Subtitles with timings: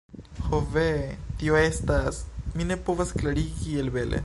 [0.49, 1.17] Ho ve...
[1.41, 2.23] tio estas...
[2.55, 4.19] mi ne povas klarigi kiel bele